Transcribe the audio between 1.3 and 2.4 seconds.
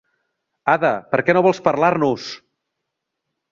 no vols parlar-nos!